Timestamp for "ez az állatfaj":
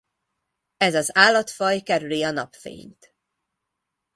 0.77-1.79